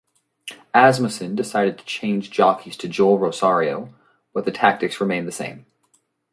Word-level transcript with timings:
Asmussen 0.73 1.35
decided 1.35 1.77
to 1.77 1.85
change 1.85 2.31
jockeys 2.31 2.75
to 2.77 2.87
Joel 2.89 3.19
Rosario 3.19 3.93
but 4.33 4.45
the 4.45 4.51
tactics 4.51 4.99
remained 4.99 5.27
the 5.27 5.31
same. 5.31 5.67